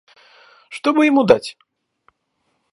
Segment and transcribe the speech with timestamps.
[0.69, 1.59] Что бы ему дать?